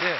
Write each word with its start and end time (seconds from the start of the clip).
예. 0.00 0.16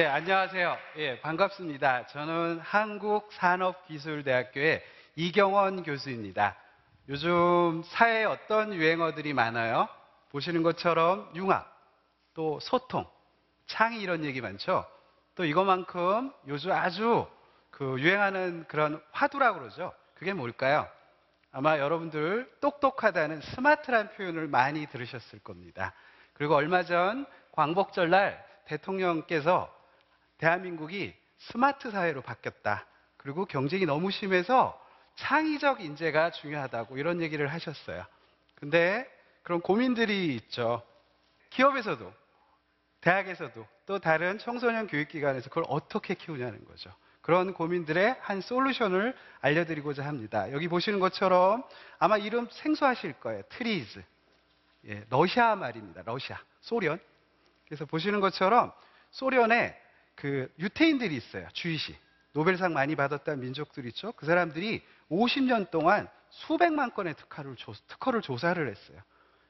예, 0.00 0.06
안녕하세요. 0.06 0.76
예, 0.96 1.20
반갑습니다. 1.20 2.08
저는 2.08 2.58
한국산업기술대학교의 2.58 4.82
이경원 5.14 5.84
교수입니다. 5.84 6.56
요즘 7.08 7.84
사회에 7.84 8.24
어떤 8.24 8.74
유행어들이 8.74 9.32
많아요? 9.32 9.88
보시는 10.30 10.64
것처럼 10.64 11.30
융합, 11.36 11.72
또 12.34 12.58
소통, 12.60 13.06
창의 13.68 14.00
이런 14.00 14.24
얘기 14.24 14.40
많죠? 14.40 14.84
또 15.36 15.44
이것만큼 15.44 16.32
요즘 16.48 16.72
아주 16.72 17.28
그 17.70 17.94
유행하는 18.00 18.64
그런 18.66 19.00
화두라고 19.12 19.60
그러죠? 19.60 19.92
그게 20.14 20.32
뭘까요? 20.32 20.88
아마 21.56 21.78
여러분들 21.78 22.50
똑똑하다는 22.60 23.40
스마트란 23.40 24.10
표현을 24.10 24.48
많이 24.48 24.86
들으셨을 24.86 25.38
겁니다. 25.38 25.94
그리고 26.32 26.56
얼마 26.56 26.82
전 26.82 27.26
광복절 27.52 28.10
날 28.10 28.44
대통령께서 28.64 29.72
대한민국이 30.38 31.14
스마트 31.38 31.92
사회로 31.92 32.22
바뀌었다. 32.22 32.84
그리고 33.16 33.44
경쟁이 33.44 33.86
너무 33.86 34.10
심해서 34.10 34.76
창의적 35.14 35.80
인재가 35.80 36.32
중요하다고 36.32 36.98
이런 36.98 37.22
얘기를 37.22 37.46
하셨어요. 37.46 38.04
근데 38.56 39.08
그런 39.44 39.60
고민들이 39.60 40.34
있죠. 40.34 40.82
기업에서도, 41.50 42.12
대학에서도, 43.00 43.64
또 43.86 43.98
다른 44.00 44.38
청소년 44.38 44.88
교육기관에서 44.88 45.50
그걸 45.50 45.62
어떻게 45.68 46.14
키우냐는 46.14 46.64
거죠. 46.64 46.90
그런 47.24 47.54
고민들의 47.54 48.16
한 48.20 48.42
솔루션을 48.42 49.16
알려드리고자 49.40 50.04
합니다. 50.04 50.52
여기 50.52 50.68
보시는 50.68 51.00
것처럼 51.00 51.64
아마 51.98 52.18
이름 52.18 52.46
생소하실 52.50 53.14
거예요. 53.14 53.40
트리즈. 53.48 54.04
예, 54.88 55.06
러시아 55.08 55.56
말입니다. 55.56 56.02
러시아. 56.04 56.38
소련. 56.60 57.00
그래서 57.64 57.86
보시는 57.86 58.20
것처럼 58.20 58.72
소련에 59.10 59.74
그 60.14 60.52
유태인들이 60.58 61.16
있어요. 61.16 61.48
Jewish. 61.54 61.96
노벨상 62.34 62.74
많이 62.74 62.94
받았다는 62.94 63.40
민족들 63.40 63.86
있죠. 63.86 64.12
그 64.12 64.26
사람들이 64.26 64.82
50년 65.10 65.70
동안 65.70 66.06
수백만 66.28 66.92
건의 66.92 67.14
특허를, 67.14 67.56
조, 67.56 67.72
특허를 67.88 68.20
조사를 68.20 68.68
했어요. 68.68 68.98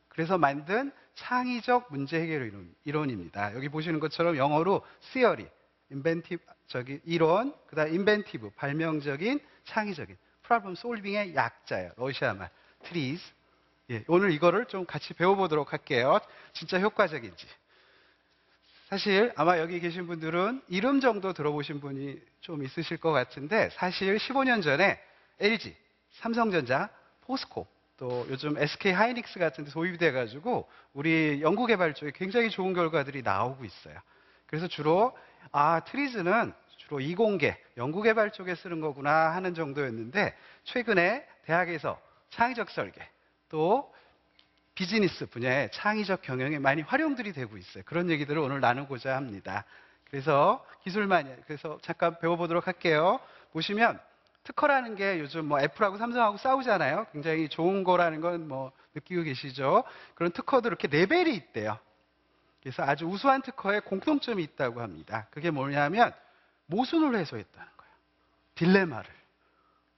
그래서 0.07 0.39
만든 0.39 0.93
창의적 1.17 1.89
문제 1.91 2.21
해결 2.21 2.47
이론, 2.85 3.11
입니다 3.11 3.53
여기 3.57 3.69
보시는 3.69 3.99
것처럼 3.99 4.37
영어로 4.37 4.87
theory, 5.13 5.49
inventive, 5.95 6.45
저기 6.67 7.01
이론, 7.05 7.55
그다음 7.67 7.89
inventive, 7.89 8.51
발명적인, 8.57 9.41
창의적인, 9.65 10.17
problem 10.43 10.75
solving의 10.77 11.35
약자예요. 11.35 11.93
러시아 11.97 12.35
말, 12.35 12.51
trees. 12.85 13.23
예, 13.91 14.05
오늘 14.09 14.33
이거를 14.33 14.67
좀 14.67 14.85
같이 14.87 15.15
배워보도록 15.15 15.73
할게요. 15.73 16.19
진짜 16.53 16.81
효과적인지. 16.81 17.47
사실 18.89 19.33
아마 19.37 19.59
여기 19.59 19.81
계신 19.81 20.07
분들은 20.07 20.63
이름 20.69 21.01
정도 21.01 21.33
들어보신 21.33 21.81
분이 21.81 22.21
좀 22.41 22.63
있으실 22.63 22.99
것 22.99 23.13
같은데 23.13 23.71
사실 23.71 24.17
15년 24.17 24.63
전에 24.63 25.01
LG, 25.41 25.75
삼성전자, 26.13 26.91
포스코 27.23 27.67
또 27.97 28.27
요즘 28.29 28.57
SK 28.59 28.93
하이닉스 28.93 29.39
같은 29.39 29.65
데 29.65 29.71
도입이 29.71 29.99
돼가지고 29.99 30.69
우리 30.93 31.41
연구개발 31.43 31.95
쪽에 31.95 32.13
굉장히 32.15 32.51
좋은 32.51 32.75
결과들이 32.75 33.23
나오고 33.23 33.65
있어요. 33.65 33.99
그래서 34.47 34.69
주로 34.69 35.17
아 35.53 35.81
트리즈는 35.81 36.53
주로 36.77 37.01
이공계 37.01 37.57
연구개발 37.77 38.33
쪽에 38.33 38.55
쓰는 38.55 38.81
거구나 38.81 39.35
하는 39.35 39.55
정도였는데 39.55 40.37
최근에 40.65 41.27
대학에서 41.45 42.01
창의적 42.31 42.71
설계 42.71 43.07
또 43.49 43.93
비즈니스 44.75 45.27
분야의 45.27 45.71
창의적 45.73 46.23
경영에 46.23 46.59
많이 46.59 46.83
활용들이 46.83 47.33
되고 47.33 47.57
있어요. 47.57 47.85
그런 47.87 48.11
얘기들을 48.11 48.41
오늘 48.41 48.61
나누고자 48.61 49.15
합니다. 49.17 49.65
그래서 50.11 50.65
기술만 50.83 51.43
그래서 51.47 51.79
잠깐 51.83 52.19
배워보도록 52.19 52.67
할게요. 52.67 53.21
보시면 53.53 54.01
특허라는 54.43 54.95
게 54.97 55.21
요즘 55.21 55.47
뭐 55.47 55.61
애플하고 55.61 55.97
삼성하고 55.97 56.37
싸우잖아요. 56.39 57.07
굉장히 57.13 57.49
좋은 57.49 57.85
거라는 57.85 58.21
건 58.21 58.49
뭐 58.49 58.73
느끼고 58.95 59.23
계시죠. 59.23 59.85
그런 60.15 60.33
특허도 60.33 60.69
이렇게 60.69 60.89
레벨이 60.89 61.35
있대요. 61.35 61.79
그래서 62.65 62.83
아주 62.83 63.05
우수한 63.05 63.43
특허에 63.43 63.81
공통점이 63.81 64.43
있다고 64.43 64.81
합니다. 64.81 65.29
그게 65.31 65.51
뭐냐면 65.51 66.15
모순을 66.65 67.15
해소했다는 67.15 67.69
거예요. 67.77 67.93
딜레마를. 68.55 69.11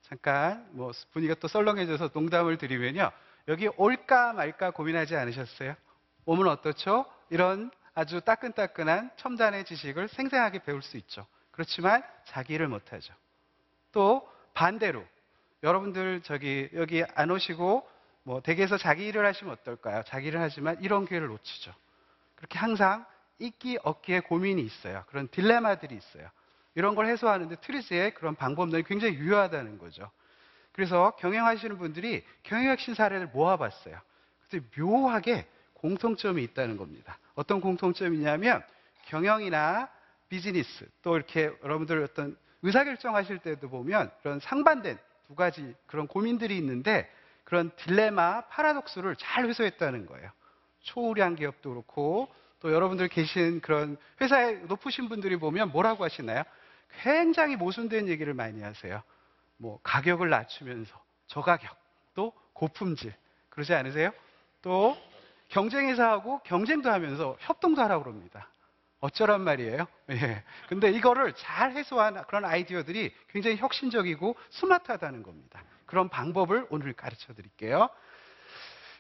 잠깐 0.03 0.67
뭐 0.73 0.91
분위기가 1.13 1.39
또 1.39 1.47
썰렁해져서 1.47 2.11
농담을 2.13 2.59
드리면요. 2.59 3.13
여기 3.47 3.69
올까 3.77 4.33
말까 4.33 4.73
고민하지 4.73 5.15
않으셨어요? 5.15 5.77
오면 6.25 6.49
어떻죠? 6.49 7.07
이런 7.31 7.71
아주 7.95 8.21
따끈따끈한 8.21 9.13
첨단의 9.17 9.65
지식을 9.65 10.09
생생하게 10.09 10.65
배울 10.65 10.83
수 10.83 10.97
있죠. 10.97 11.25
그렇지만 11.53 12.03
자기 12.25 12.55
일을 12.55 12.67
못하죠. 12.67 13.15
또 13.93 14.29
반대로 14.55 15.07
여러분들 15.63 16.23
저기 16.23 16.69
여기 16.75 17.05
안 17.15 17.31
오시고 17.31 17.89
뭐 18.25 18.41
댁에서 18.41 18.77
자기 18.77 19.07
일을 19.07 19.25
하시면 19.25 19.53
어떨까요? 19.53 20.03
자기 20.03 20.27
일을 20.29 20.41
하지만 20.41 20.83
이런 20.83 21.07
기회를 21.07 21.29
놓치죠. 21.29 21.73
그렇게 22.37 22.59
항상 22.59 23.05
있기 23.39 23.79
없기에 23.83 24.21
고민이 24.21 24.63
있어요. 24.63 25.05
그런 25.09 25.29
딜레마들이 25.29 25.95
있어요. 25.97 26.31
이런 26.75 26.95
걸 26.95 27.07
해소하는데 27.07 27.57
트리스의 27.57 28.15
그런 28.15 28.35
방법들이 28.35 28.83
굉장히 28.85 29.15
유효하다는 29.15 29.79
거죠. 29.79 30.11
그래서 30.73 31.17
경영하시는 31.19 31.79
분들이 31.79 32.23
경영혁신 32.43 32.95
사례를 32.95 33.29
모아봤어요. 33.29 33.99
근데 34.49 34.67
묘하게 34.79 35.47
공통점이 35.75 36.43
있다는 36.45 36.77
겁니다. 36.77 37.19
어떤 37.35 37.61
공통점이냐면 37.61 38.63
경영이나 39.07 39.89
비즈니스 40.29 40.87
또 41.03 41.17
이렇게 41.17 41.51
여러분들 41.63 42.03
어떤 42.03 42.37
의사결정하실 42.63 43.39
때도 43.39 43.69
보면 43.71 44.11
그런 44.23 44.41
상반된 44.41 44.99
두 45.29 45.35
가지 45.35 45.75
그런 45.87 46.07
고민들이 46.07 46.57
있는데 46.59 47.11
그런 47.45 47.71
딜레마, 47.77 48.43
파라독스를 48.43 49.17
잘 49.17 49.49
해소했다는 49.49 50.07
거예요. 50.07 50.31
초우량 50.87 51.35
기업도 51.35 51.71
그렇고 51.71 52.29
또 52.61 52.73
여러분들 52.73 53.09
계신 53.09 53.61
그런 53.61 53.97
회사에 54.21 54.53
높으신 54.67 55.09
분들이 55.09 55.37
보면 55.37 55.71
뭐라고 55.71 56.05
하시나요? 56.05 56.43
굉장히 57.03 57.57
모순된 57.57 58.09
얘기를 58.09 58.33
많이 58.35 58.63
하세요. 58.63 59.03
뭐 59.59 59.79
가격을 59.83 60.31
낮추면서 60.31 60.95
저가격 61.27 61.77
또 62.15 62.33
고품질 62.53 63.13
그러지 63.51 63.75
않으세요? 63.75 64.11
또 64.63 64.97
경쟁회사하고 65.49 66.41
경쟁도 66.45 66.91
하면서 66.91 67.37
협동도 67.41 67.83
하라고 67.83 68.05
그럽니다. 68.05 68.49
어쩌란 69.01 69.43
말이에요? 69.43 69.87
예. 70.11 70.43
근데 70.69 70.91
이거를 70.91 71.35
잘 71.35 71.73
해소한 71.73 72.25
그런 72.27 72.45
아이디어들이 72.45 73.13
굉장히 73.29 73.57
혁신적이고 73.57 74.37
스마트하다는 74.51 75.23
겁니다. 75.23 75.63
그런 75.85 76.09
방법을 76.09 76.67
오늘 76.71 76.93
가르쳐 76.95 77.35
드릴게요. 77.35 77.89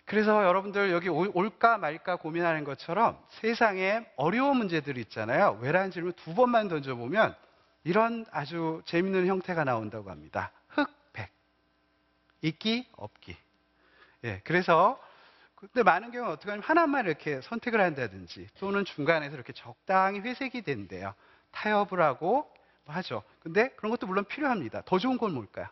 그래서 0.06 0.44
여러분들 0.44 0.92
여기 0.92 1.08
올까 1.08 1.78
말까 1.78 2.16
고민하는 2.16 2.62
것처럼 2.62 3.18
세상에 3.28 4.06
어려운 4.16 4.56
문제들이 4.56 5.00
있잖아요. 5.02 5.58
왜라는 5.60 5.90
질문 5.90 6.12
두 6.12 6.32
번만 6.34 6.68
던져보면 6.68 7.34
이런 7.82 8.24
아주 8.30 8.82
재밌는 8.86 9.26
형태가 9.26 9.64
나온다고 9.64 10.10
합니다. 10.10 10.52
흑백. 10.68 11.30
있기, 12.40 12.88
없기. 12.96 13.36
예, 14.24 14.40
그래서 14.44 15.00
근데 15.56 15.82
많은 15.82 16.12
경우 16.12 16.30
어떻게 16.30 16.50
하면 16.50 16.62
하나만 16.62 17.06
이렇게 17.06 17.40
선택을 17.40 17.80
한다든지 17.80 18.46
또는 18.60 18.84
중간에서 18.84 19.34
이렇게 19.34 19.52
적당히 19.52 20.20
회색이 20.20 20.62
된대요. 20.62 21.14
타협을 21.50 22.00
하고 22.00 22.48
뭐 22.84 22.94
하죠. 22.94 23.24
근데 23.40 23.70
그런 23.70 23.90
것도 23.90 24.06
물론 24.06 24.24
필요합니다. 24.24 24.82
더 24.84 24.98
좋은 24.98 25.18
건 25.18 25.34
뭘까요? 25.34 25.66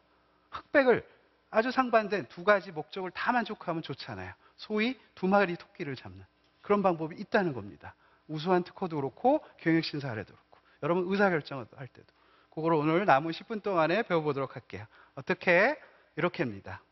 흑백을 0.50 1.06
아주 1.54 1.70
상반된 1.70 2.26
두 2.26 2.42
가지 2.42 2.72
목적을 2.72 3.12
다 3.12 3.30
만족하면 3.30 3.80
좋잖아요. 3.80 4.32
소위 4.56 4.98
두 5.14 5.28
마리 5.28 5.54
토끼를 5.54 5.94
잡는 5.94 6.24
그런 6.62 6.82
방법이 6.82 7.14
있다는 7.16 7.52
겁니다. 7.52 7.94
우수한 8.26 8.64
특허도 8.64 8.96
그렇고 8.96 9.40
경영신 9.58 10.00
사례도 10.00 10.34
그렇고. 10.34 10.58
여러분 10.82 11.04
의사결정을 11.06 11.66
할 11.76 11.86
때도. 11.86 12.08
그거를 12.50 12.76
오늘 12.76 13.04
남은 13.04 13.30
10분 13.30 13.62
동안에 13.62 14.02
배워보도록 14.02 14.56
할게요. 14.56 14.84
어떻게? 15.14 15.78
이렇게입니다. 16.16 16.82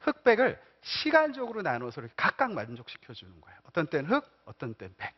흑백을 0.00 0.60
시간적으로 0.82 1.62
나눠서 1.62 2.00
이렇게 2.00 2.14
각각 2.16 2.52
만족시켜 2.52 3.12
주는 3.14 3.40
거예요. 3.40 3.56
어떤 3.68 3.86
때는 3.86 4.10
흑, 4.10 4.24
어떤 4.46 4.74
때는 4.74 4.96
백. 4.98 5.14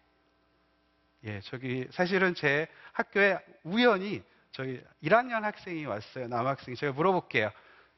예, 1.24 1.40
저기 1.40 1.88
사실은 1.90 2.34
제 2.34 2.68
학교에 2.92 3.38
우연히 3.64 4.22
저희 4.50 4.84
1학년 5.02 5.40
학생이 5.40 5.86
왔어요. 5.86 6.28
남학생이. 6.28 6.76
제가 6.76 6.92
물어볼게요. 6.92 7.50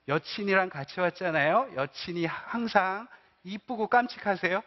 여친이랑 0.09 0.69
같이 0.69 1.01
왔잖아요. 1.01 1.71
여친이 1.77 2.27
항상 2.27 3.09
이쁘고 3.45 3.89
깜찍하세요? 3.89 4.63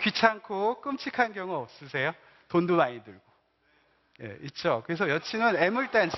귀찮고 0.00 0.80
끔찍한 0.80 1.32
경우 1.32 1.56
없으세요? 1.56 2.14
돈도 2.48 2.76
많이 2.76 3.02
들고. 3.02 3.20
예, 4.22 4.38
있죠. 4.42 4.82
그래서 4.86 5.08
여친은 5.08 5.56
애물단지. 5.56 6.16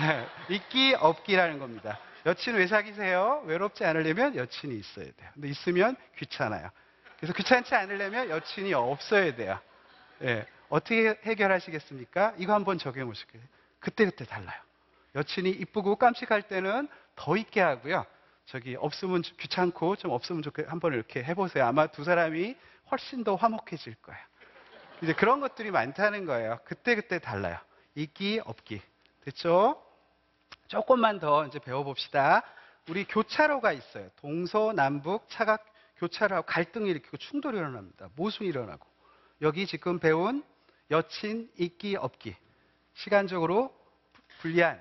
예, 0.00 0.54
있기 0.54 0.94
없기라는 0.98 1.58
겁니다. 1.58 1.98
여친 2.26 2.54
왜 2.54 2.66
사귀세요? 2.66 3.42
외롭지 3.46 3.84
않으려면 3.84 4.36
여친이 4.36 4.76
있어야 4.76 5.04
돼요. 5.04 5.30
근데 5.34 5.48
있으면 5.48 5.96
귀찮아요. 6.18 6.70
그래서 7.16 7.32
귀찮지 7.32 7.74
않으려면 7.74 8.28
여친이 8.28 8.74
없어야 8.74 9.34
돼요. 9.34 9.58
예. 10.22 10.46
어떻게 10.68 11.18
해결하시겠습니까? 11.24 12.34
이거 12.36 12.52
한번 12.52 12.78
적용해 12.78 13.06
보실게요. 13.06 13.42
그때그때 13.80 14.24
달라요. 14.24 14.60
여친이 15.14 15.50
이쁘고 15.50 15.96
깜찍할 15.96 16.42
때는 16.42 16.88
더 17.16 17.36
있게 17.36 17.60
하고요. 17.60 18.04
저기 18.46 18.76
없으면 18.76 19.22
좀 19.22 19.36
귀찮고 19.38 19.96
좀 19.96 20.10
없으면 20.10 20.42
좋게 20.42 20.64
한번 20.68 20.94
이렇게 20.94 21.22
해보세요. 21.22 21.66
아마 21.66 21.86
두 21.86 22.04
사람이 22.04 22.56
훨씬 22.90 23.24
더 23.24 23.34
화목해질 23.34 23.94
거예요. 23.96 24.20
이제 25.02 25.12
그런 25.12 25.40
것들이 25.40 25.70
많다는 25.70 26.24
거예요. 26.24 26.58
그때 26.64 26.94
그때 26.94 27.18
달라요. 27.18 27.58
있기, 27.94 28.40
없기. 28.44 28.80
됐죠? 29.24 29.82
조금만 30.66 31.18
더 31.18 31.46
이제 31.46 31.58
배워봅시다. 31.58 32.42
우리 32.88 33.04
교차로가 33.04 33.72
있어요. 33.72 34.08
동서남북 34.16 35.28
차가 35.28 35.58
교차로하고 35.98 36.46
갈등이 36.46 36.88
일으키고 36.88 37.16
충돌이 37.18 37.58
일어납니다. 37.58 38.08
모순이 38.16 38.48
일어나고. 38.48 38.86
여기 39.42 39.66
지금 39.66 39.98
배운 39.98 40.42
여친, 40.90 41.50
있기, 41.56 41.96
없기. 41.96 42.34
시간적으로 42.94 43.74
불리한, 44.40 44.80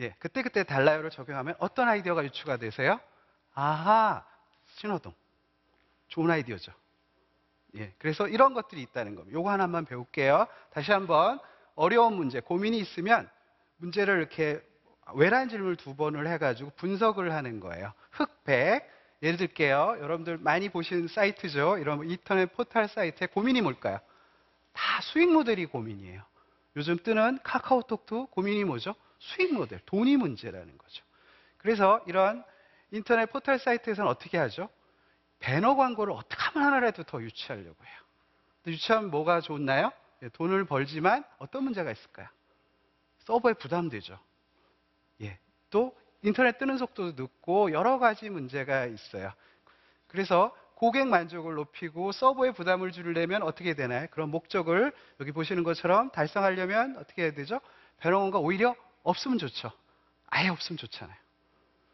예, 0.00 0.14
그때 0.18 0.42
그때 0.42 0.64
달라요를 0.64 1.10
적용하면 1.10 1.54
어떤 1.58 1.88
아이디어가 1.88 2.24
유추가 2.24 2.56
되세요? 2.56 3.00
아하, 3.54 4.24
신호등. 4.76 5.12
좋은 6.08 6.30
아이디어죠. 6.30 6.72
예, 7.76 7.92
그래서 7.98 8.28
이런 8.28 8.54
것들이 8.54 8.82
있다는 8.82 9.14
겁니다. 9.14 9.36
요거 9.38 9.50
하나만 9.50 9.84
배울게요. 9.84 10.46
다시 10.70 10.92
한번 10.92 11.38
어려운 11.74 12.14
문제, 12.14 12.40
고민이 12.40 12.78
있으면 12.78 13.28
문제를 13.78 14.18
이렇게 14.18 14.60
외란 15.14 15.48
질문을 15.48 15.76
두 15.76 15.94
번을 15.96 16.26
해가지고 16.28 16.70
분석을 16.76 17.32
하는 17.32 17.60
거예요. 17.60 17.92
흑백. 18.10 18.92
예를 19.22 19.38
들게요. 19.38 19.96
여러분들 20.00 20.36
많이 20.38 20.68
보신 20.68 21.08
사이트죠. 21.08 21.78
이런 21.78 22.08
인터넷 22.10 22.46
포털 22.52 22.88
사이트에 22.88 23.26
고민이 23.28 23.62
뭘까요? 23.62 23.98
다 24.72 25.00
수익 25.02 25.32
모델이 25.32 25.66
고민이에요. 25.66 26.22
요즘 26.76 26.96
뜨는 27.02 27.38
카카오톡도 27.42 28.26
고민이 28.26 28.64
뭐죠? 28.64 28.94
수익 29.24 29.54
모델, 29.54 29.80
돈이 29.86 30.16
문제라는 30.18 30.76
거죠. 30.76 31.02
그래서 31.56 32.02
이런 32.06 32.44
인터넷 32.90 33.26
포털 33.26 33.58
사이트에서는 33.58 34.08
어떻게 34.08 34.36
하죠? 34.36 34.68
배너 35.38 35.76
광고를 35.76 36.12
어떻게 36.12 36.36
하면 36.36 36.66
하나라도 36.66 37.04
더 37.04 37.22
유치하려고 37.22 37.84
해요. 37.84 38.00
유치하면 38.66 39.10
뭐가 39.10 39.40
좋나요? 39.40 39.92
예, 40.22 40.28
돈을 40.28 40.66
벌지만 40.66 41.24
어떤 41.38 41.64
문제가 41.64 41.90
있을까요? 41.90 42.28
서버에 43.20 43.54
부담되죠. 43.54 44.18
예. 45.22 45.38
또 45.70 45.96
인터넷 46.22 46.58
뜨는 46.58 46.76
속도도 46.76 47.22
늦고 47.22 47.72
여러 47.72 47.98
가지 47.98 48.28
문제가 48.28 48.84
있어요. 48.84 49.32
그래서 50.06 50.54
고객 50.74 51.06
만족을 51.08 51.54
높이고 51.54 52.12
서버에 52.12 52.52
부담을 52.52 52.92
줄이려면 52.92 53.42
어떻게 53.42 53.74
되나요? 53.74 54.06
그런 54.10 54.30
목적을 54.30 54.92
여기 55.20 55.32
보시는 55.32 55.62
것처럼 55.62 56.10
달성하려면 56.10 56.98
어떻게 56.98 57.22
해야 57.22 57.32
되죠? 57.32 57.60
배너원가 57.98 58.38
오히려 58.38 58.74
없으면 59.04 59.38
좋죠. 59.38 59.70
아예 60.26 60.48
없으면 60.48 60.78
좋잖아요. 60.78 61.16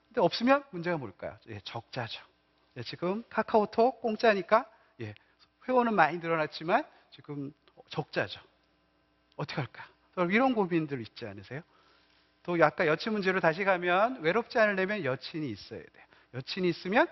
근데 0.08 0.20
없으면 0.22 0.64
문제가 0.70 0.96
뭘까요? 0.96 1.36
예, 1.48 1.60
적자죠. 1.60 2.22
예, 2.76 2.82
지금 2.82 3.22
카카오톡 3.28 4.00
공짜니까 4.00 4.68
예, 5.02 5.14
회원은 5.68 5.94
많이 5.94 6.18
늘어났지만 6.18 6.84
지금 7.10 7.52
적자죠. 7.90 8.40
어떻게 9.36 9.60
할까? 9.60 9.86
이런 10.30 10.54
고민들 10.54 11.00
있지 11.00 11.26
않으세요? 11.26 11.62
또 12.42 12.56
아까 12.64 12.86
여친 12.86 13.12
문제로 13.12 13.40
다시 13.40 13.64
가면 13.64 14.22
외롭지 14.22 14.58
않으려면 14.58 15.04
여친이 15.04 15.48
있어야 15.50 15.80
돼요. 15.80 16.04
여친이 16.34 16.68
있으면 16.68 17.06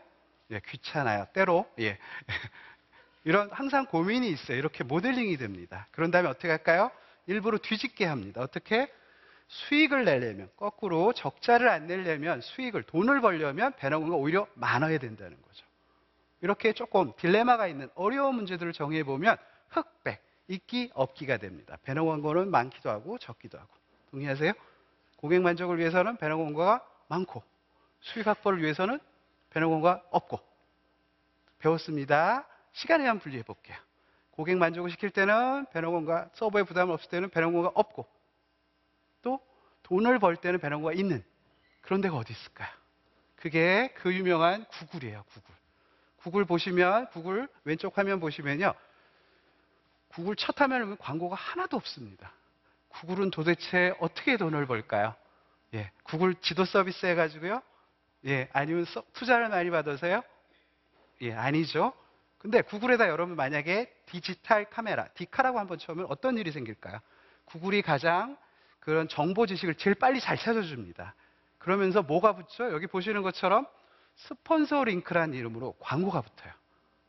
예, 0.51 0.61
귀찮아요. 0.67 1.27
때로 1.33 1.71
예. 1.81 1.99
이런 3.25 3.51
항상 3.51 3.87
고민이 3.87 4.31
있어요. 4.31 4.57
이렇게 4.57 4.85
모델링이 4.85 5.37
됩니다. 5.37 5.87
그런 5.91 6.11
다음에 6.11 6.29
어떻게 6.29 6.49
할까요? 6.49 6.91
일부러 7.27 7.59
뒤집게 7.59 8.07
합니다. 8.07 8.41
어떻게? 8.41 8.91
수익을 9.49 10.05
내려면 10.05 10.51
거꾸로 10.57 11.13
적자를 11.13 11.69
안 11.69 11.87
내려면 11.87 12.41
수익을 12.41 12.83
돈을 12.85 13.21
벌려면 13.21 13.73
배너공가 13.77 14.17
오히려 14.17 14.47
많아야 14.55 14.99
된다는 14.99 15.41
거죠. 15.43 15.67
이렇게 16.41 16.73
조금 16.73 17.13
딜레마가 17.17 17.67
있는 17.67 17.89
어려운 17.95 18.37
문제들을 18.37 18.73
정해 18.73 19.03
보면 19.03 19.37
흑백 19.71 20.23
있기 20.49 20.91
없기가 20.95 21.39
됩니다. 21.39 21.77
배너 21.83 22.05
광고는 22.05 22.51
많기도 22.51 22.91
하고 22.91 23.19
적기도 23.19 23.59
하고 23.59 23.69
동의하세요? 24.11 24.53
고객 25.17 25.43
만족을 25.43 25.79
위해서는 25.79 26.17
배너 26.17 26.37
광고가 26.37 26.87
많고 27.09 27.43
수익 28.01 28.27
확보를 28.27 28.63
위해서는 28.63 29.01
배너 29.51 29.69
광고가 29.69 30.03
없고 30.11 30.41
배웠습니다. 31.59 32.47
시간에 32.73 33.07
한 33.07 33.19
분리해 33.19 33.43
볼게요. 33.43 33.77
고객 34.31 34.57
만족을 34.59 34.91
시킬 34.91 35.11
때는 35.11 35.67
광고가 35.73 36.31
서버에 36.35 36.63
부담 36.63 36.91
없을 36.91 37.11
때는 37.11 37.31
배너 37.31 37.47
광고가 37.47 37.73
없고 37.75 38.05
또 38.05 38.18
돈을 39.89 40.19
벌 40.19 40.37
때는 40.37 40.59
배너 40.61 40.77
광고가 40.77 40.93
있는 40.93 41.25
그런 41.81 42.03
데가 42.03 42.17
어디 42.17 42.33
있을까요? 42.33 42.69
그게 43.37 43.93
그 43.97 44.13
유명한 44.13 44.65
구글이에요. 44.67 45.25
구글. 45.33 45.55
구글 46.19 46.45
보시면 46.45 47.09
구글 47.09 47.49
왼쪽 47.65 47.97
화면 47.97 48.21
보시면요. 48.21 48.75
구글 50.09 50.37
첫 50.37 50.61
화면을 50.61 50.85
보면 50.85 50.99
광고가 50.99 51.37
하나도 51.37 51.77
없습니다. 51.77 52.33
구글은 52.89 53.31
도대체 53.31 53.95
어떻게 54.01 54.37
돈을 54.37 54.67
벌까요? 54.67 55.15
예, 55.75 55.91
구글 56.03 56.35
지도 56.43 56.65
서비스 56.65 57.07
해가지고요. 57.07 57.63
예, 58.27 58.49
아니면 58.53 58.85
서, 58.85 59.03
투자를 59.15 59.49
많이 59.49 59.71
받아서요? 59.71 60.23
예, 61.23 61.33
아니죠. 61.33 61.93
근데 62.39 62.63
구글에다 62.63 63.09
여러분 63.09 63.37
만약에 63.37 63.93
디지털 64.07 64.65
카메라, 64.67 65.07
디카라고 65.09 65.59
한번 65.59 65.79
쳐면 65.79 66.07
어떤 66.09 66.37
일이 66.37 66.53
생길까요? 66.53 67.01
구글이 67.47 67.83
가장 67.83 68.37
그런 68.81 69.09
정보 69.09 69.47
지식을 69.47 69.75
제일 69.77 69.95
빨리 69.95 70.21
잘 70.21 70.37
찾아줍니다. 70.37 71.15
그러면서 71.59 72.03
뭐가 72.03 72.35
붙죠? 72.35 72.73
여기 72.73 72.87
보시는 72.87 73.23
것처럼 73.23 73.67
스폰서 74.17 74.85
링크라는 74.85 75.35
이름으로 75.35 75.75
광고가 75.81 76.23
붙어요. 76.23 76.53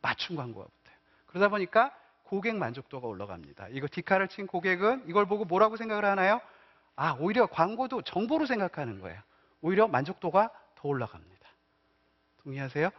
맞춤 0.02 0.36
광고가 0.36 0.66
붙어요. 0.66 0.96
그러다 1.26 1.48
보니까 1.48 1.94
고객 2.24 2.56
만족도가 2.56 3.06
올라갑니다. 3.08 3.68
이거 3.70 3.88
디카를 3.90 4.28
친 4.28 4.46
고객은 4.46 5.04
이걸 5.08 5.26
보고 5.26 5.44
뭐라고 5.44 5.76
생각을 5.76 6.04
하나요? 6.04 6.40
아, 6.96 7.16
오히려 7.18 7.46
광고도 7.46 8.02
정보로 8.02 8.46
생각하는 8.46 9.00
거예요. 9.00 9.20
오히려 9.62 9.88
만족도가 9.88 10.50
더 10.76 10.88
올라갑니다. 10.88 11.48
동의하세요? 12.42 12.90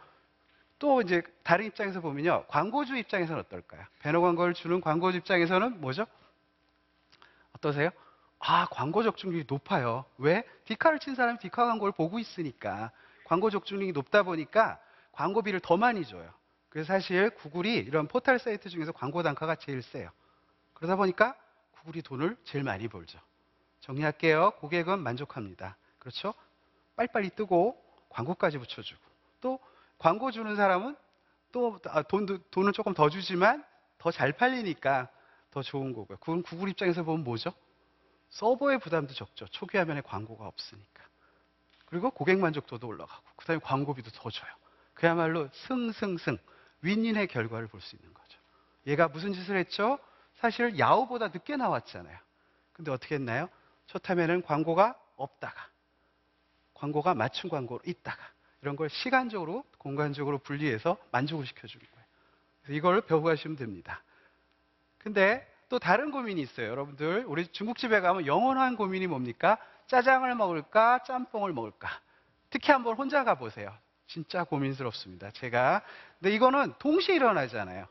또 0.78 1.00
이제 1.00 1.22
다른 1.44 1.66
입장에서 1.66 2.00
보면요. 2.00 2.44
광고주 2.48 2.96
입장에서는 2.96 3.40
어떨까요? 3.40 3.84
배너 4.00 4.20
광고를 4.20 4.54
주는 4.54 4.80
광고주 4.80 5.18
입장에서는 5.18 5.80
뭐죠? 5.80 6.06
어떠세요? 7.56 7.90
아, 8.44 8.66
광고 8.70 9.02
적중률이 9.04 9.44
높아요. 9.48 10.04
왜? 10.18 10.42
디카를 10.64 10.98
친 10.98 11.14
사람이 11.14 11.38
디카 11.38 11.64
광고를 11.64 11.92
보고 11.92 12.18
있으니까. 12.18 12.90
광고 13.24 13.50
적중률이 13.50 13.92
높다 13.92 14.24
보니까 14.24 14.80
광고비를 15.12 15.60
더 15.60 15.76
많이 15.76 16.04
줘요. 16.04 16.28
그래서 16.68 16.88
사실 16.88 17.30
구글이 17.30 17.74
이런 17.76 18.08
포털 18.08 18.38
사이트 18.38 18.68
중에서 18.68 18.90
광고 18.92 19.22
단가가 19.22 19.54
제일 19.54 19.82
세요. 19.82 20.10
그러다 20.74 20.96
보니까 20.96 21.36
구글이 21.72 22.02
돈을 22.02 22.36
제일 22.44 22.64
많이 22.64 22.88
벌죠. 22.88 23.20
정리할게요. 23.80 24.52
고객은 24.58 24.98
만족합니다. 25.00 25.76
그렇죠? 25.98 26.34
빨리빨리 26.96 27.30
뜨고 27.30 27.80
광고까지 28.08 28.58
붙여주고 28.58 29.00
또 29.40 29.60
광고 29.98 30.32
주는 30.32 30.56
사람은 30.56 30.96
또 31.52 31.78
아, 31.86 32.02
돈도, 32.02 32.38
돈은 32.50 32.72
조금 32.72 32.92
더 32.92 33.08
주지만 33.08 33.64
더 33.98 34.10
잘 34.10 34.32
팔리니까 34.32 35.08
더 35.52 35.62
좋은 35.62 35.92
거고요. 35.92 36.18
그건 36.18 36.42
구글 36.42 36.70
입장에서 36.70 37.04
보면 37.04 37.22
뭐죠? 37.22 37.52
서버의 38.32 38.78
부담도 38.80 39.14
적죠. 39.14 39.46
초기 39.48 39.76
화면에 39.76 40.00
광고가 40.00 40.46
없으니까. 40.46 41.02
그리고 41.86 42.10
고객 42.10 42.38
만족도도 42.38 42.86
올라가고 42.86 43.22
그 43.36 43.44
다음에 43.44 43.60
광고비도 43.62 44.10
더 44.12 44.30
줘요. 44.30 44.50
그야말로 44.94 45.48
승승승 45.52 46.38
윈윈의 46.82 47.26
결과를 47.28 47.68
볼 47.68 47.80
수 47.80 47.94
있는 47.96 48.12
거죠. 48.12 48.38
얘가 48.86 49.08
무슨 49.08 49.32
짓을 49.32 49.56
했죠? 49.56 49.98
사실 50.36 50.78
야후보다 50.78 51.28
늦게 51.28 51.56
나왔잖아요. 51.56 52.18
근데 52.72 52.90
어떻게 52.90 53.16
했나요? 53.16 53.48
첫 53.86 54.08
화면에는 54.08 54.42
광고가 54.42 54.98
없다가 55.16 55.68
광고가 56.74 57.14
맞춤 57.14 57.50
광고로 57.50 57.80
있다가 57.84 58.18
이런 58.62 58.76
걸 58.76 58.88
시간적으로 58.88 59.64
공간적으로 59.78 60.38
분리해서 60.38 60.96
만족을 61.12 61.46
시켜주는 61.46 61.84
거예요. 61.84 62.06
그래서 62.62 62.76
이걸 62.76 63.00
배우고 63.02 63.26
가시면 63.26 63.56
됩니다. 63.56 64.02
근데 64.98 65.46
또 65.72 65.78
다른 65.78 66.10
고민이 66.10 66.42
있어요. 66.42 66.68
여러분들 66.68 67.24
우리 67.26 67.46
중국집에 67.46 68.00
가면 68.00 68.26
영원한 68.26 68.76
고민이 68.76 69.06
뭡니까? 69.06 69.56
짜장을 69.86 70.34
먹을까? 70.34 71.02
짬뽕을 71.04 71.54
먹을까? 71.54 71.88
특히 72.50 72.72
한번 72.72 72.94
혼자 72.94 73.24
가보세요. 73.24 73.74
진짜 74.06 74.44
고민스럽습니다. 74.44 75.30
제가. 75.30 75.80
근데 76.20 76.34
이거는 76.34 76.74
동시에 76.78 77.14
일어나잖아요. 77.14 77.86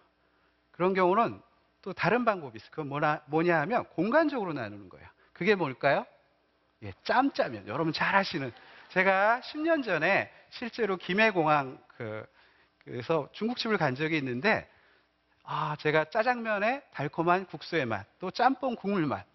그런 0.69 0.93
경우는 0.93 1.41
또 1.81 1.91
다른 1.91 2.23
방법이 2.23 2.57
있어요. 2.57 2.69
그건 2.69 2.87
뭐나, 2.87 3.23
뭐냐 3.25 3.59
하면 3.61 3.85
공간적으로 3.85 4.53
나누는 4.53 4.87
거예요. 4.87 5.07
그게 5.33 5.55
뭘까요? 5.55 6.05
예, 6.83 6.93
짬짜면. 7.03 7.67
여러분 7.67 7.93
잘 7.93 8.15
아시는 8.15 8.51
제가 8.89 9.41
10년 9.43 9.83
전에 9.83 10.31
실제로 10.51 10.97
김해공항 10.97 11.83
그, 11.97 12.23
그래서 12.85 13.27
중국집을 13.31 13.79
간 13.79 13.95
적이 13.95 14.17
있는데, 14.17 14.69
아, 15.43 15.75
제가 15.77 16.05
짜장면에 16.05 16.81
달콤한 16.91 17.45
국수의 17.45 17.85
맛, 17.85 18.05
또 18.19 18.31
짬뽕 18.31 18.75
국물 18.75 19.05
맛, 19.05 19.25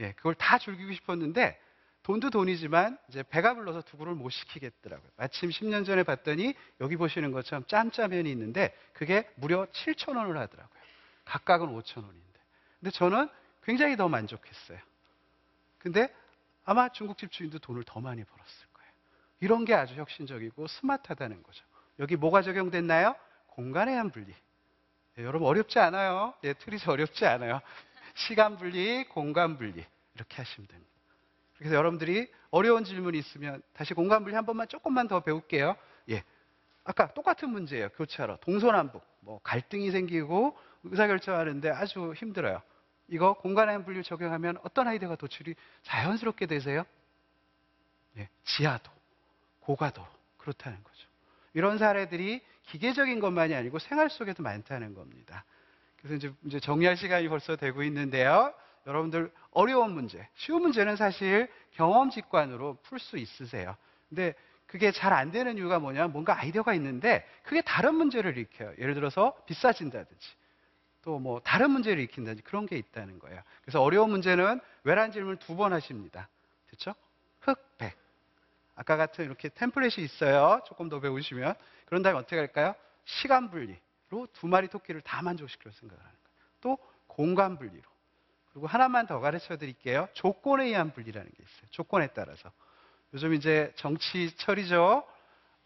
예, 0.00 0.12
그걸 0.12 0.34
다 0.34 0.58
즐기고 0.58 0.92
싶었는데, 0.92 1.58
돈도 2.04 2.28
돈이지만 2.28 2.98
이제 3.08 3.22
배가 3.22 3.54
불러서 3.54 3.80
두고를 3.80 4.14
못 4.14 4.28
시키겠더라고요. 4.28 5.10
마침 5.16 5.48
10년 5.48 5.86
전에 5.86 6.02
봤더니 6.02 6.54
여기 6.82 6.96
보시는 6.96 7.32
것처럼 7.32 7.64
짬짜면이 7.66 8.30
있는데 8.30 8.76
그게 8.92 9.28
무려 9.36 9.64
7천 9.64 10.18
원을 10.18 10.36
하더라고요. 10.36 10.82
각각은 11.24 11.66
5천 11.68 11.96
원인데. 12.04 12.40
근데 12.78 12.90
저는 12.90 13.30
굉장히 13.62 13.96
더 13.96 14.10
만족했어요. 14.10 14.78
근데 15.78 16.14
아마 16.66 16.90
중국집 16.90 17.32
주인도 17.32 17.58
돈을 17.58 17.84
더 17.84 18.00
많이 18.00 18.22
벌었을 18.22 18.66
거예요. 18.74 18.90
이런 19.40 19.64
게 19.64 19.72
아주 19.72 19.94
혁신적이고 19.94 20.66
스마트하다는 20.66 21.42
거죠. 21.42 21.64
여기 22.00 22.16
뭐가 22.16 22.42
적용됐나요? 22.42 23.16
공간의 23.46 23.96
한 23.96 24.10
분리. 24.10 24.34
예, 25.18 25.24
여러분 25.24 25.48
어렵지 25.48 25.78
않아요. 25.78 26.34
예, 26.44 26.54
트리즈 26.54 26.88
어렵지 26.88 27.24
않아요. 27.24 27.60
시간 28.14 28.56
분리, 28.56 29.04
공간 29.08 29.56
분리 29.56 29.84
이렇게 30.14 30.36
하시면 30.36 30.66
됩니다. 30.66 30.92
그래서 31.58 31.76
여러분들이 31.76 32.30
어려운 32.50 32.84
질문이 32.84 33.18
있으면 33.18 33.62
다시 33.72 33.94
공간 33.94 34.22
분리 34.22 34.34
한 34.34 34.44
번만 34.44 34.68
조금만 34.68 35.08
더 35.08 35.20
배울게요. 35.20 35.76
예. 36.10 36.22
아까 36.84 37.12
똑같은 37.14 37.48
문제예요. 37.50 37.88
교차로 37.90 38.36
동서남북 38.38 39.02
뭐 39.20 39.40
갈등이 39.42 39.90
생기고 39.90 40.56
의사결정하는데 40.84 41.70
아주 41.70 42.12
힘들어요. 42.14 42.60
이거 43.08 43.34
공간의 43.34 43.84
분리를 43.84 44.02
적용하면 44.02 44.58
어떤 44.64 44.88
아이디어가 44.88 45.16
도출이 45.16 45.54
자연스럽게 45.82 46.46
되세요? 46.46 46.84
예, 48.16 48.28
지하도, 48.44 48.90
고가도 49.60 50.06
그렇다는 50.38 50.82
거죠. 50.82 51.08
이런 51.54 51.78
사례들이 51.78 52.40
기계적인 52.64 53.20
것만이 53.20 53.54
아니고 53.54 53.78
생활 53.78 54.10
속에도 54.10 54.42
많다는 54.42 54.94
겁니다. 54.94 55.44
그래서 56.02 56.28
이제, 56.44 56.60
정리할 56.60 56.96
시간이 56.96 57.28
벌써 57.28 57.56
되고 57.56 57.82
있는데요. 57.84 58.52
여러분들 58.86 59.32
어려운 59.52 59.92
문제, 59.92 60.28
쉬운 60.34 60.60
문제는 60.62 60.96
사실 60.96 61.48
경험 61.72 62.10
직관으로 62.10 62.78
풀 62.82 62.98
수 62.98 63.16
있으세요. 63.16 63.76
근데 64.08 64.34
그게 64.66 64.90
잘 64.92 65.12
안 65.12 65.30
되는 65.30 65.56
이유가 65.56 65.78
뭐냐면 65.78 66.12
뭔가 66.12 66.38
아이디어가 66.38 66.74
있는데 66.74 67.26
그게 67.44 67.62
다른 67.62 67.94
문제를 67.94 68.36
일으켜요. 68.36 68.74
예를 68.78 68.94
들어서 68.94 69.34
비싸진다든지 69.46 70.28
또 71.02 71.18
뭐 71.18 71.40
다른 71.40 71.70
문제를 71.70 71.98
일으킨다든지 72.02 72.42
그런 72.42 72.66
게 72.66 72.76
있다는 72.76 73.18
거예요. 73.18 73.40
그래서 73.62 73.80
어려운 73.82 74.10
문제는 74.10 74.60
외란 74.84 75.12
질문 75.12 75.38
두 75.38 75.56
번 75.56 75.72
하십니다. 75.72 76.28
됐죠? 76.70 76.94
흑, 77.40 77.58
백. 77.78 77.96
아까 78.74 78.96
같은 78.96 79.24
이렇게 79.24 79.48
템플릿이 79.48 80.02
있어요. 80.02 80.60
조금 80.66 80.88
더 80.88 81.00
배우시면. 81.00 81.54
그런 81.86 82.02
다음에 82.02 82.18
어떻게 82.18 82.36
할까요? 82.36 82.74
시간 83.04 83.50
분리로 83.50 84.26
두 84.32 84.46
마리 84.46 84.68
토끼를 84.68 85.00
다 85.00 85.22
만족시키려 85.22 85.70
생각을 85.72 86.02
하는 86.02 86.12
거예요. 86.12 86.48
또 86.60 86.78
공간 87.06 87.58
분리로. 87.58 87.82
그리고 88.52 88.66
하나만 88.66 89.06
더 89.06 89.20
가르쳐 89.20 89.56
드릴게요. 89.56 90.08
조건에 90.12 90.66
의한 90.66 90.92
분리라는 90.92 91.28
게 91.28 91.36
있어요. 91.42 91.68
조건에 91.70 92.08
따라서. 92.08 92.50
요즘 93.12 93.34
이제 93.34 93.72
정치철이죠. 93.76 95.06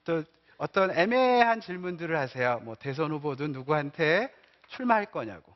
또 0.04 0.24
어떤 0.58 0.90
애매한 0.90 1.60
질문들을 1.60 2.16
하세요. 2.16 2.60
뭐 2.64 2.74
대선 2.74 3.12
후보든 3.12 3.52
누구한테 3.52 4.34
출마할 4.68 5.06
거냐고. 5.06 5.54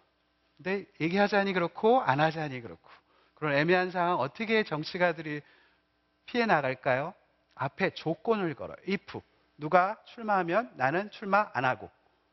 근데 0.56 0.86
얘기하자니 1.00 1.52
그렇고 1.52 2.00
안 2.00 2.20
하자니 2.20 2.60
그렇고. 2.60 2.88
그런 3.34 3.54
애매한 3.54 3.90
상황 3.90 4.20
어떻게 4.20 4.62
정치가들이 4.62 5.42
피해 6.26 6.46
나갈까요? 6.46 7.14
앞에 7.62 7.90
조건을 7.90 8.54
걸어요. 8.54 8.76
if. 8.88 9.20
누가 9.56 9.96
출마하면 10.06 10.72
나는 10.76 11.10
출마 11.10 11.48
안 11.52 11.64
하고. 11.64 11.90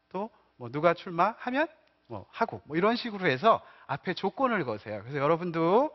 또 0.09 0.29
뭐 0.59 0.69
누가 0.69 0.93
출마하면 0.93 1.67
뭐 2.07 2.25
하고. 2.31 2.61
뭐 2.65 2.75
이런 2.75 2.95
식으로 2.97 3.27
해서 3.29 3.61
앞에 3.87 4.13
조건을 4.13 4.65
거세요. 4.65 4.99
그래서 5.03 5.19
여러분도 5.19 5.89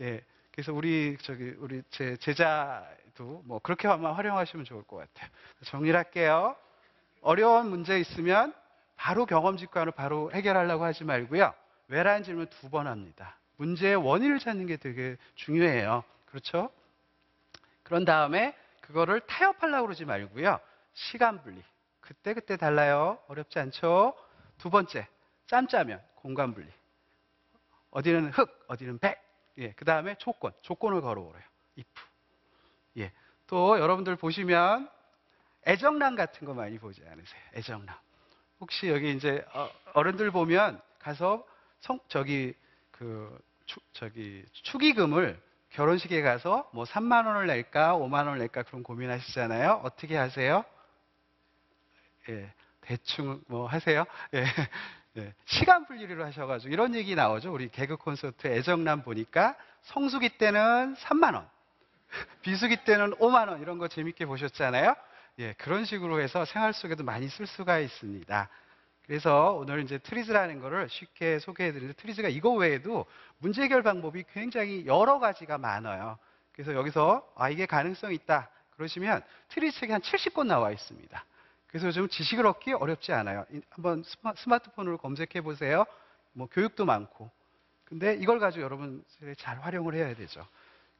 예. 0.00 0.20
그래서 0.50 0.72
우리 0.72 1.16
저기 1.22 1.54
우리 1.58 1.82
제 1.90 2.16
제자도 2.16 3.42
뭐 3.44 3.60
그렇게 3.60 3.86
아마 3.86 4.12
활용하시면 4.12 4.64
좋을 4.64 4.82
것 4.82 4.96
같아요. 4.96 5.30
정리를 5.66 5.96
할게요. 5.96 6.56
어려운 7.22 7.70
문제 7.70 8.00
있으면 8.00 8.52
바로 8.96 9.26
경험 9.26 9.56
직관으로 9.56 9.92
바로 9.92 10.32
해결하려고 10.32 10.82
하지 10.84 11.04
말고요. 11.04 11.54
왜라는 11.88 12.24
질문 12.24 12.46
두 12.48 12.68
번 12.70 12.86
합니다. 12.88 13.36
문제의 13.58 13.94
원인을 13.94 14.40
찾는 14.40 14.66
게 14.66 14.76
되게 14.76 15.16
중요해요. 15.36 16.02
그렇죠? 16.26 16.70
그런 17.84 18.04
다음에 18.04 18.56
그거를 18.90 19.20
타협하려고 19.20 19.86
그러지 19.86 20.04
말고요. 20.04 20.58
시간 20.94 21.42
분리. 21.42 21.62
그때 22.00 22.34
그때 22.34 22.56
달라요. 22.56 23.18
어렵지 23.28 23.58
않죠? 23.60 24.14
두 24.58 24.68
번째, 24.68 25.06
짬짜면 25.46 26.02
공간 26.16 26.54
분리. 26.54 26.68
어디는 27.90 28.30
흑, 28.30 28.64
어디는 28.68 28.98
백. 28.98 29.20
예, 29.58 29.72
그 29.72 29.84
다음에 29.84 30.16
조건, 30.16 30.52
조건을 30.62 31.00
걸어오래요. 31.00 31.42
if. 31.78 31.88
예, 32.98 33.12
또 33.46 33.78
여러분들 33.78 34.16
보시면 34.16 34.90
애정란 35.66 36.16
같은 36.16 36.46
거 36.46 36.54
많이 36.54 36.78
보지 36.78 37.02
않으세요? 37.06 37.40
애정란. 37.54 37.96
혹시 38.60 38.88
여기 38.88 39.14
이제 39.14 39.44
어- 39.54 39.70
어른들 39.94 40.30
보면 40.30 40.80
가서 40.98 41.46
성 41.80 41.98
저기 42.08 42.54
그 42.90 43.38
추, 43.66 43.78
저기 43.92 44.44
축의금을 44.52 45.40
결혼식에 45.70 46.22
가서 46.22 46.68
뭐 46.72 46.84
3만 46.84 47.26
원을 47.26 47.46
낼까 47.46 47.94
5만 47.96 48.26
원을 48.26 48.38
낼까 48.38 48.62
그런 48.64 48.82
고민하시잖아요. 48.82 49.80
어떻게 49.84 50.16
하세요? 50.16 50.64
예, 52.28 52.52
대충 52.80 53.40
뭐 53.46 53.66
하세요. 53.66 54.04
예, 54.34 54.44
예, 55.16 55.34
시간 55.46 55.86
분리를 55.86 56.24
하셔가지고 56.24 56.72
이런 56.72 56.94
얘기 56.94 57.14
나오죠. 57.14 57.52
우리 57.52 57.68
개그 57.68 57.96
콘서트 57.96 58.48
애정란 58.48 59.02
보니까 59.02 59.56
성수기 59.82 60.38
때는 60.38 60.94
3만 60.96 61.34
원, 61.34 61.48
비수기 62.42 62.84
때는 62.84 63.12
5만 63.12 63.48
원 63.48 63.60
이런 63.60 63.78
거 63.78 63.88
재밌게 63.88 64.26
보셨잖아요. 64.26 64.94
예, 65.38 65.52
그런 65.54 65.84
식으로 65.84 66.20
해서 66.20 66.44
생활 66.44 66.72
속에도 66.72 67.04
많이 67.04 67.28
쓸 67.28 67.46
수가 67.46 67.78
있습니다. 67.78 68.48
그래서 69.10 69.54
오늘 69.54 69.82
이제 69.82 69.98
트리즈라는 69.98 70.60
거를 70.60 70.88
쉽게 70.88 71.40
소개해 71.40 71.72
드리는데 71.72 72.00
트리즈가 72.00 72.28
이거 72.28 72.52
외에도 72.52 73.06
문제 73.38 73.60
해결 73.60 73.82
방법이 73.82 74.22
굉장히 74.32 74.86
여러 74.86 75.18
가지가 75.18 75.58
많아요. 75.58 76.16
그래서 76.52 76.74
여기서 76.74 77.28
아 77.34 77.50
이게 77.50 77.66
가능성이 77.66 78.14
있다 78.14 78.48
그러시면 78.76 79.20
트리즈 79.48 79.80
책이 79.80 79.90
한 79.90 80.00
70권 80.00 80.46
나와 80.46 80.70
있습니다. 80.70 81.24
그래서 81.66 81.88
요즘 81.88 82.08
지식을 82.08 82.46
얻기 82.46 82.72
어렵지 82.74 83.12
않아요. 83.12 83.44
이- 83.50 83.60
한번 83.70 84.04
스마- 84.04 84.36
스마트폰으로 84.36 84.96
검색해 84.98 85.40
보세요. 85.40 85.86
뭐 86.32 86.46
교육도 86.46 86.84
많고. 86.84 87.32
근데 87.86 88.14
이걸 88.14 88.38
가지고 88.38 88.62
여러분들이 88.62 89.34
잘 89.34 89.58
활용을 89.58 89.94
해야 89.94 90.14
되죠. 90.14 90.46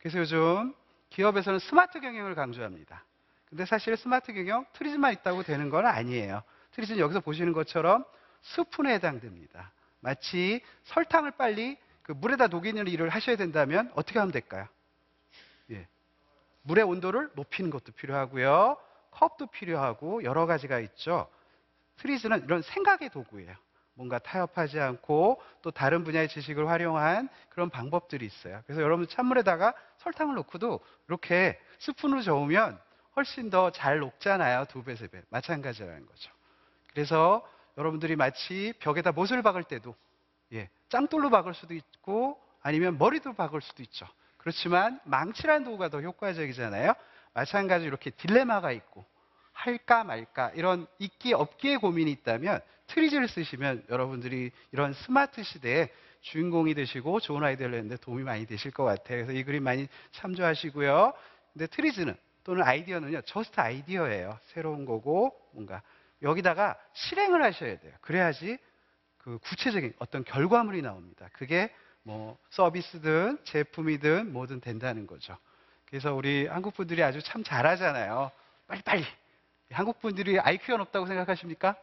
그래서 0.00 0.18
요즘 0.18 0.74
기업에서는 1.10 1.60
스마트 1.60 2.00
경영을 2.00 2.34
강조합니다. 2.34 3.04
근데 3.48 3.64
사실 3.66 3.96
스마트 3.96 4.32
경영 4.32 4.66
트리즈만 4.72 5.12
있다고 5.12 5.44
되는 5.44 5.70
건 5.70 5.86
아니에요. 5.86 6.42
트리즈는 6.72 7.00
여기서 7.00 7.20
보시는 7.20 7.52
것처럼 7.52 8.04
스푼에 8.42 8.94
해당됩니다. 8.94 9.72
마치 10.00 10.62
설탕을 10.84 11.32
빨리 11.32 11.76
그 12.02 12.12
물에다 12.12 12.46
녹이는 12.48 12.86
일을 12.88 13.08
하셔야 13.10 13.36
된다면 13.36 13.90
어떻게 13.94 14.18
하면 14.18 14.32
될까요? 14.32 14.66
예. 15.70 15.86
물의 16.62 16.84
온도를 16.84 17.30
높이는 17.34 17.70
것도 17.70 17.92
필요하고요. 17.92 18.76
컵도 19.10 19.48
필요하고 19.48 20.24
여러 20.24 20.46
가지가 20.46 20.78
있죠. 20.80 21.28
트리즈는 21.96 22.44
이런 22.44 22.62
생각의 22.62 23.10
도구예요. 23.10 23.54
뭔가 23.94 24.18
타협하지 24.18 24.80
않고 24.80 25.42
또 25.60 25.70
다른 25.70 26.04
분야의 26.04 26.28
지식을 26.28 26.68
활용한 26.68 27.28
그런 27.50 27.68
방법들이 27.68 28.24
있어요. 28.24 28.62
그래서 28.66 28.80
여러분 28.80 29.06
찬물에다가 29.06 29.74
설탕을 29.98 30.34
넣고도 30.36 30.80
이렇게 31.08 31.60
스푼으로 31.80 32.22
저으면 32.22 32.80
훨씬 33.16 33.50
더 33.50 33.70
잘 33.70 33.98
녹잖아요. 33.98 34.64
두 34.66 34.82
배, 34.82 34.96
세 34.96 35.06
배. 35.08 35.22
마찬가지라는 35.28 36.06
거죠. 36.06 36.32
그래서 36.92 37.47
여러분들이 37.78 38.16
마치 38.16 38.73
벽에다 38.80 39.12
못을 39.12 39.42
박을 39.42 39.64
때도 39.64 39.94
예, 40.52 40.68
짱돌로 40.88 41.30
박을 41.30 41.54
수도 41.54 41.75
있고 41.75 42.40
아니면 42.62 42.99
머리도 42.99 43.35
박을 43.35 43.61
수도 43.61 43.82
있죠. 43.82 44.06
그렇지만 44.38 45.00
망치라는 45.04 45.64
도구가 45.64 45.88
더 45.88 46.00
효과적이잖아요. 46.00 46.94
마찬가지로 47.35 47.88
이렇게 47.88 48.11
딜레마가 48.11 48.73
있고 48.73 49.04
할까 49.52 50.04
말까 50.04 50.50
이런 50.54 50.87
있기 50.99 51.35
없기의 51.35 51.78
고민이 51.78 52.11
있다면 52.12 52.61
트리즈를 52.88 53.28
쓰시면 53.28 53.85
여러분들이 53.88 54.50
이런 54.73 54.92
스마트 54.94 55.42
시대에 55.42 55.90
주인공이 56.23 56.75
되시고 56.75 57.20
좋은 57.20 57.44
아이디어를 57.44 57.76
내는데 57.76 57.97
도움이 57.99 58.25
많이 58.25 58.47
되실 58.47 58.70
것 58.70 58.85
같아요. 58.85 59.25
그래서 59.25 59.32
이 59.32 59.44
그림 59.44 59.62
많이 59.62 59.88
참조하시고요. 60.12 61.12
근데 61.52 61.66
트리즈는 61.66 62.16
또는 62.44 62.62
아이디어는요, 62.62 63.23
just 63.22 63.60
아이디어예요. 63.61 64.38
새로운 64.52 64.85
거고 64.85 65.37
뭔가 65.52 65.82
여기다가 66.22 66.76
실행을 66.92 67.42
하셔야 67.42 67.78
돼요. 67.78 67.92
그래야지 68.00 68.58
그 69.18 69.38
구체적인 69.38 69.94
어떤 69.98 70.24
결과물이 70.24 70.82
나옵니다. 70.82 71.28
그게 71.32 71.72
뭐 72.02 72.38
서비스든 72.50 73.38
제품이든 73.44 74.32
뭐든 74.32 74.60
된다는 74.60 75.06
거죠. 75.06 75.36
그래서 75.86 76.14
우리 76.14 76.46
한국 76.46 76.74
분들이 76.74 77.02
아주 77.02 77.22
참 77.22 77.42
잘하잖아요. 77.42 78.30
빨리빨리. 78.66 79.04
한국 79.72 80.00
분들이 80.00 80.38
IQ가 80.38 80.78
높다고 80.78 81.06
생각하십니까? 81.06 81.76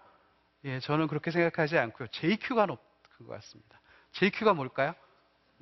예, 0.65 0.79
저는 0.79 1.07
그렇게 1.07 1.31
생각하지 1.31 1.77
않고요. 1.77 2.07
JQ가 2.09 2.65
높은 2.65 3.25
것 3.25 3.33
같습니다. 3.33 3.79
JQ가 4.13 4.53
뭘까요? 4.53 4.93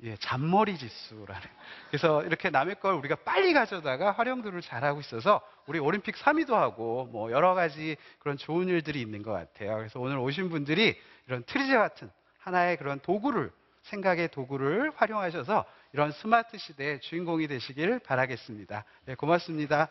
예, 0.02 0.14
잔머리 0.16 0.76
지수라는. 0.76 1.42
그래서 1.88 2.22
이렇게 2.24 2.50
남의 2.50 2.80
걸 2.80 2.94
우리가 2.94 3.16
빨리 3.16 3.54
가져다가 3.54 4.12
활용도를 4.12 4.60
잘하고 4.60 5.00
있어서 5.00 5.40
우리 5.66 5.78
올림픽 5.78 6.14
3위도 6.16 6.52
하고 6.52 7.06
뭐 7.06 7.30
여러 7.30 7.54
가지 7.54 7.96
그런 8.18 8.36
좋은 8.36 8.68
일들이 8.68 9.00
있는 9.00 9.22
것 9.22 9.32
같아요. 9.32 9.76
그래서 9.76 9.98
오늘 9.98 10.18
오신 10.18 10.50
분들이 10.50 11.00
이런 11.26 11.42
트리제 11.44 11.76
같은 11.76 12.10
하나의 12.38 12.76
그런 12.76 13.00
도구를 13.00 13.50
생각의 13.82 14.28
도구를 14.28 14.92
활용하셔서 14.96 15.64
이런 15.92 16.12
스마트 16.12 16.58
시대의 16.58 17.00
주인공이 17.00 17.46
되시길 17.48 18.00
바라겠습니다. 18.00 18.84
네, 19.06 19.14
고맙습니다. 19.14 19.88